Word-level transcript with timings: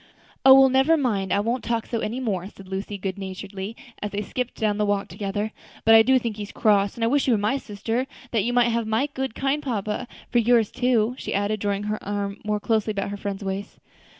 "O! 0.43 0.55
well, 0.59 0.69
never 0.69 0.97
mind, 0.97 1.31
I 1.31 1.39
won't 1.41 1.63
talk 1.63 1.85
so 1.85 1.99
any 1.99 2.19
more," 2.19 2.47
said 2.47 2.67
Lucy, 2.67 2.97
good 2.97 3.19
naturedly, 3.19 3.75
as 4.01 4.09
they 4.09 4.23
skipped 4.23 4.55
down 4.55 4.79
the 4.79 4.85
walk 4.87 5.09
together; 5.09 5.51
"but 5.85 5.93
I 5.93 6.01
do 6.01 6.17
think 6.17 6.37
he's 6.37 6.51
cross, 6.51 6.95
and 6.95 7.03
I 7.03 7.07
wish 7.07 7.27
you 7.27 7.35
were 7.35 7.37
my 7.37 7.57
sister, 7.57 8.07
that 8.31 8.43
you 8.43 8.51
might 8.51 8.69
have 8.69 8.87
my 8.87 9.05
kind, 9.05 9.31
good 9.35 9.61
papa 9.61 10.07
for 10.31 10.39
yours 10.39 10.71
too," 10.71 11.13
she 11.19 11.35
added, 11.35 11.59
drawing 11.59 11.83
her 11.83 12.03
arm 12.03 12.39
more 12.43 12.59
closely 12.59 12.89
about 12.89 13.11
her 13.11 13.17
friend's 13.17 13.43
waist. 13.43 13.77